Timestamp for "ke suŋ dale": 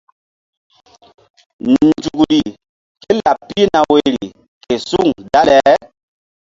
4.63-5.57